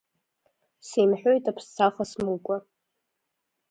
Сеимҳәоит 0.87 1.45
аԥсцаха 1.51 2.03
смоукәа. 2.11 2.57